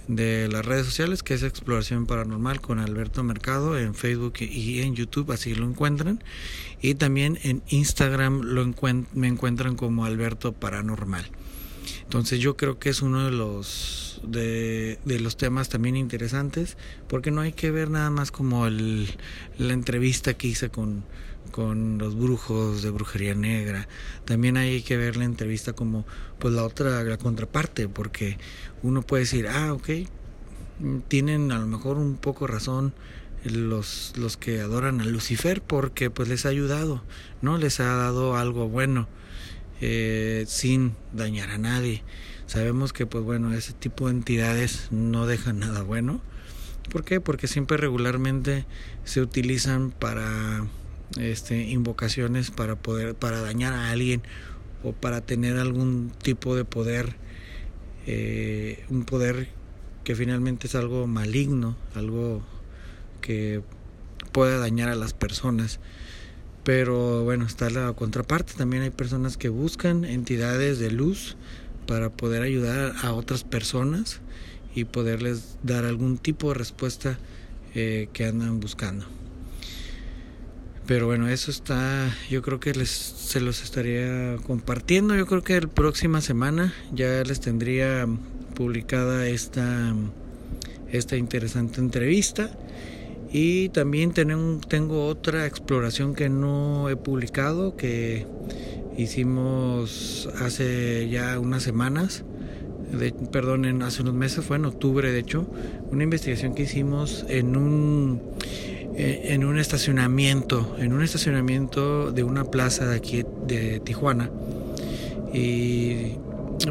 de 0.08 0.48
las 0.48 0.64
redes 0.64 0.86
sociales 0.86 1.22
que 1.22 1.34
es 1.34 1.42
Exploración 1.42 2.06
Paranormal 2.06 2.60
con 2.60 2.78
Alberto 2.78 3.22
Mercado 3.22 3.78
en 3.78 3.94
Facebook 3.94 4.34
y 4.40 4.80
en 4.80 4.94
YouTube, 4.94 5.32
así 5.32 5.54
lo 5.54 5.66
encuentran. 5.66 6.22
Y 6.80 6.94
también 6.94 7.38
en 7.42 7.62
Instagram 7.68 8.40
lo 8.42 8.66
me 9.14 9.28
encuentran 9.28 9.76
como 9.76 10.04
Alberto 10.04 10.52
Paranormal. 10.52 11.30
Entonces 12.02 12.40
yo 12.40 12.56
creo 12.56 12.78
que 12.78 12.90
es 12.90 13.02
uno 13.02 13.24
de 13.24 13.30
los 13.30 14.20
de, 14.24 14.98
de, 15.04 15.20
los 15.20 15.36
temas 15.36 15.68
también 15.68 15.96
interesantes 15.96 16.76
porque 17.08 17.30
no 17.30 17.40
hay 17.40 17.52
que 17.52 17.70
ver 17.70 17.88
nada 17.88 18.10
más 18.10 18.30
como 18.30 18.66
el, 18.66 19.08
la 19.56 19.72
entrevista 19.72 20.34
que 20.34 20.48
hice 20.48 20.70
con, 20.70 21.04
con 21.50 21.98
los 21.98 22.16
brujos 22.16 22.82
de 22.82 22.90
brujería 22.90 23.34
negra 23.34 23.88
también 24.24 24.56
hay 24.56 24.82
que 24.82 24.96
ver 24.96 25.16
la 25.16 25.24
entrevista 25.24 25.72
como 25.72 26.06
pues 26.38 26.54
la 26.54 26.64
otra 26.64 27.02
la 27.02 27.18
contraparte 27.18 27.88
porque 27.88 28.38
uno 28.82 29.02
puede 29.02 29.24
decir 29.24 29.48
ah 29.48 29.72
ok 29.72 29.88
tienen 31.08 31.52
a 31.52 31.58
lo 31.58 31.66
mejor 31.66 31.96
un 31.98 32.16
poco 32.16 32.46
razón 32.46 32.94
los, 33.44 34.12
los 34.16 34.36
que 34.36 34.60
adoran 34.60 35.00
a 35.00 35.04
Lucifer 35.04 35.62
porque 35.62 36.10
pues 36.10 36.28
les 36.28 36.46
ha 36.46 36.50
ayudado, 36.50 37.02
¿no? 37.42 37.58
Les 37.58 37.80
ha 37.80 37.94
dado 37.94 38.36
algo 38.36 38.68
bueno 38.68 39.08
eh, 39.80 40.44
sin 40.46 40.94
dañar 41.12 41.50
a 41.50 41.58
nadie. 41.58 42.02
Sabemos 42.46 42.92
que 42.92 43.06
pues 43.06 43.24
bueno, 43.24 43.54
ese 43.54 43.72
tipo 43.72 44.06
de 44.06 44.14
entidades 44.14 44.88
no 44.90 45.26
dejan 45.26 45.60
nada 45.60 45.82
bueno. 45.82 46.20
¿Por 46.90 47.04
qué? 47.04 47.20
Porque 47.20 47.46
siempre 47.46 47.76
regularmente 47.76 48.66
se 49.04 49.20
utilizan 49.20 49.90
para 49.92 50.66
este, 51.18 51.62
invocaciones 51.62 52.50
para 52.50 52.76
poder 52.76 53.14
para 53.14 53.40
dañar 53.40 53.72
a 53.72 53.90
alguien 53.90 54.22
o 54.82 54.92
para 54.92 55.20
tener 55.20 55.56
algún 55.58 56.12
tipo 56.22 56.54
de 56.54 56.64
poder 56.64 57.16
eh, 58.06 58.84
un 58.88 59.04
poder 59.04 59.48
que 60.04 60.14
finalmente 60.14 60.66
es 60.66 60.74
algo 60.74 61.06
maligno 61.06 61.76
algo 61.94 62.42
que 63.20 63.62
pueda 64.32 64.58
dañar 64.58 64.88
a 64.88 64.94
las 64.94 65.12
personas. 65.12 65.80
Pero 66.64 67.24
bueno, 67.24 67.46
está 67.46 67.70
la 67.70 67.92
contraparte. 67.92 68.52
También 68.54 68.82
hay 68.82 68.90
personas 68.90 69.36
que 69.36 69.48
buscan 69.48 70.04
entidades 70.04 70.78
de 70.78 70.90
luz 70.90 71.36
para 71.86 72.10
poder 72.10 72.42
ayudar 72.42 72.94
a 73.02 73.12
otras 73.12 73.44
personas 73.44 74.20
y 74.74 74.84
poderles 74.84 75.58
dar 75.62 75.84
algún 75.84 76.18
tipo 76.18 76.48
de 76.48 76.54
respuesta 76.54 77.18
eh, 77.74 78.08
que 78.12 78.26
andan 78.26 78.60
buscando. 78.60 79.06
Pero 80.90 81.06
bueno, 81.06 81.28
eso 81.28 81.52
está, 81.52 82.12
yo 82.28 82.42
creo 82.42 82.58
que 82.58 82.74
les, 82.74 82.88
se 82.90 83.40
los 83.40 83.62
estaría 83.62 84.38
compartiendo. 84.44 85.14
Yo 85.14 85.24
creo 85.24 85.44
que 85.44 85.60
la 85.60 85.68
próxima 85.68 86.20
semana 86.20 86.74
ya 86.92 87.22
les 87.22 87.38
tendría 87.38 88.08
publicada 88.56 89.28
esta, 89.28 89.94
esta 90.90 91.16
interesante 91.16 91.78
entrevista. 91.78 92.50
Y 93.30 93.68
también 93.68 94.12
tengo 94.12 95.06
otra 95.06 95.46
exploración 95.46 96.16
que 96.16 96.28
no 96.28 96.88
he 96.88 96.96
publicado, 96.96 97.76
que 97.76 98.26
hicimos 98.98 100.28
hace 100.40 101.08
ya 101.08 101.38
unas 101.38 101.62
semanas, 101.62 102.24
perdón, 103.30 103.80
hace 103.82 104.02
unos 104.02 104.14
meses, 104.14 104.44
fue 104.44 104.56
en 104.56 104.64
octubre 104.64 105.12
de 105.12 105.20
hecho, 105.20 105.46
una 105.92 106.02
investigación 106.02 106.56
que 106.56 106.64
hicimos 106.64 107.24
en 107.28 107.56
un, 107.56 108.20
en 108.96 109.44
un 109.44 109.58
estacionamiento, 109.58 110.76
en 110.78 110.92
un 110.92 111.02
estacionamiento 111.02 112.12
de 112.12 112.24
una 112.24 112.44
plaza 112.44 112.86
de 112.86 112.96
aquí 112.96 113.24
de 113.46 113.80
Tijuana. 113.80 114.30
Y 115.32 116.16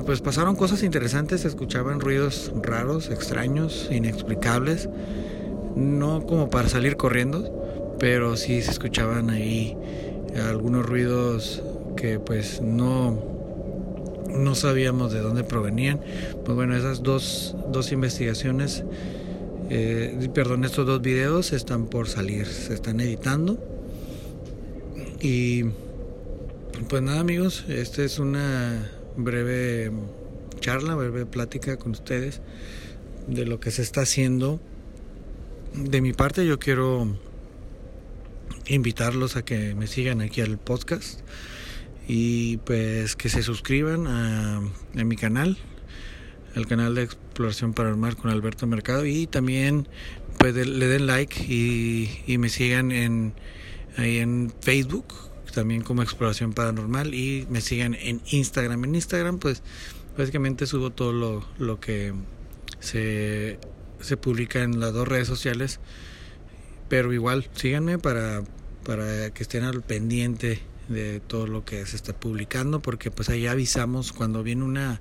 pues 0.05 0.21
pasaron 0.21 0.55
cosas 0.55 0.83
interesantes, 0.83 1.41
se 1.41 1.47
escuchaban 1.47 1.99
ruidos 1.99 2.51
raros, 2.61 3.09
extraños, 3.09 3.87
inexplicables 3.91 4.89
no 5.75 6.25
como 6.25 6.49
para 6.49 6.69
salir 6.69 6.97
corriendo, 6.97 7.95
pero 7.99 8.35
sí 8.37 8.61
se 8.61 8.71
escuchaban 8.71 9.29
ahí 9.29 9.77
algunos 10.47 10.85
ruidos 10.85 11.63
que 11.95 12.19
pues 12.19 12.61
no 12.61 13.17
no 14.29 14.53
sabíamos 14.53 15.11
de 15.11 15.21
dónde 15.21 15.43
provenían. 15.43 15.99
Pues 16.45 16.55
bueno, 16.55 16.75
esas 16.75 17.01
dos, 17.01 17.55
dos 17.71 17.91
investigaciones, 17.91 18.83
eh, 19.69 20.29
perdón, 20.33 20.65
estos 20.65 20.85
dos 20.85 21.01
videos 21.01 21.53
están 21.53 21.87
por 21.87 22.07
salir, 22.07 22.45
se 22.45 22.73
están 22.73 22.99
editando. 22.99 23.57
Y 25.21 25.65
pues 26.89 27.01
nada 27.01 27.19
amigos, 27.19 27.65
esta 27.67 28.03
es 28.03 28.19
una 28.19 28.89
breve 29.17 29.91
charla, 30.59 30.95
breve 30.95 31.25
plática 31.25 31.77
con 31.77 31.91
ustedes 31.91 32.41
de 33.27 33.45
lo 33.45 33.59
que 33.59 33.71
se 33.71 33.81
está 33.81 34.01
haciendo 34.01 34.59
de 35.73 36.01
mi 36.01 36.13
parte 36.13 36.45
yo 36.45 36.59
quiero 36.59 37.17
invitarlos 38.67 39.35
a 39.35 39.43
que 39.43 39.75
me 39.75 39.87
sigan 39.87 40.21
aquí 40.21 40.41
al 40.41 40.57
podcast 40.57 41.21
y 42.07 42.57
pues 42.57 43.15
que 43.15 43.29
se 43.29 43.43
suscriban 43.43 44.07
a, 44.07 44.61
mi 44.93 45.15
canal, 45.15 45.57
al 46.55 46.65
canal 46.67 46.95
de 46.95 47.09
exploración 47.39 47.73
paranormal 47.73 48.17
con 48.17 48.31
Alberto 48.31 48.67
Mercado 48.67 49.05
y 49.05 49.25
también 49.25 49.87
pues 50.37 50.53
le 50.53 50.87
den 50.87 51.07
like 51.07 51.41
y, 51.41 52.21
y 52.27 52.37
me 52.37 52.49
sigan 52.49 52.91
en 52.91 53.33
ahí 53.95 54.17
en 54.17 54.51
Facebook 54.59 55.13
también 55.53 55.81
como 55.81 56.03
exploración 56.03 56.51
paranormal 56.51 57.13
y 57.13 57.47
me 57.49 57.61
sigan 57.61 57.93
en 57.93 58.21
Instagram. 58.29 58.83
En 58.83 58.95
Instagram 58.95 59.39
pues 59.39 59.63
básicamente 60.17 60.65
subo 60.65 60.89
todo 60.89 61.13
lo, 61.13 61.47
lo 61.57 61.79
que 61.79 62.13
se 62.81 63.57
se 64.01 64.17
publica 64.17 64.61
en 64.61 64.81
las 64.81 64.91
dos 64.91 65.07
redes 65.07 65.27
sociales. 65.27 65.79
Pero 66.89 67.13
igual, 67.13 67.47
síganme 67.53 67.99
para, 67.99 68.43
para 68.83 69.29
que 69.29 69.43
estén 69.43 69.63
al 69.63 69.81
pendiente 69.81 70.59
de 70.89 71.21
todo 71.21 71.47
lo 71.47 71.63
que 71.63 71.85
se 71.85 71.95
está 71.95 72.19
publicando, 72.19 72.81
porque 72.81 73.11
pues 73.11 73.29
ahí 73.29 73.47
avisamos 73.47 74.11
cuando 74.11 74.43
viene 74.43 74.63
una, 74.63 74.99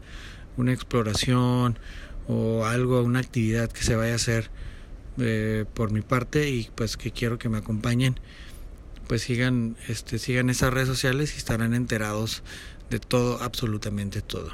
una 0.57 0.73
exploración 0.73 1.79
o 2.29 2.67
algo, 2.67 3.03
una 3.03 3.21
actividad 3.21 3.73
que 3.73 3.83
se 3.83 3.97
vaya 3.97 4.13
a 4.13 4.17
hacer 4.17 4.51
eh, 5.19 5.65
por 5.75 5.91
mi 5.91 6.03
parte 6.03 6.49
y 6.49 6.71
pues 6.75 6.97
que 6.97 7.11
quiero 7.11 7.39
que 7.39 7.49
me 7.49 7.59
acompañen 7.59 8.21
pues 9.09 9.23
sigan 9.23 9.77
este 9.89 10.21
sigan 10.21 10.49
esas 10.49 10.73
redes 10.73 10.87
sociales 10.87 11.35
y 11.35 11.39
estarán 11.39 11.75
enterados 11.75 12.45
de 12.91 13.01
todo 13.01 13.43
absolutamente 13.43 14.23
todo 14.23 14.53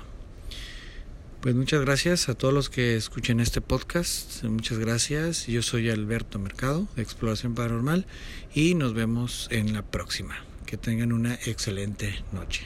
pues 1.45 1.55
muchas 1.55 1.83
gracias 1.83 2.31
a 2.31 2.35
todos 2.35 2.55
los 2.55 2.71
que 2.71 2.97
escuchen 2.97 3.39
este 3.39 3.61
podcast. 3.61 4.45
Muchas 4.45 4.79
gracias. 4.79 5.47
Yo 5.47 5.61
soy 5.61 5.91
Alberto 5.91 6.39
Mercado 6.39 6.89
de 6.97 7.03
Exploración 7.03 7.55
Paranormal 7.55 8.07
y 8.55 8.75
nos 8.75 8.95
vemos 8.95 9.49
en 9.51 9.75
la 9.75 9.83
próxima. 9.83 10.43
Que 10.65 10.79
tengan 10.79 11.13
una 11.13 11.35
excelente 11.35 12.25
noche. 12.33 12.63